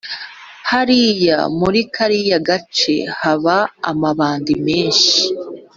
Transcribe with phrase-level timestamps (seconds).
[0.71, 3.57] Hariya muri kariya gace haba
[3.91, 5.17] amabandi benshi